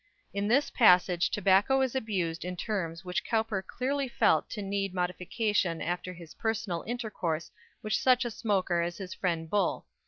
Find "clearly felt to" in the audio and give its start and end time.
3.61-4.63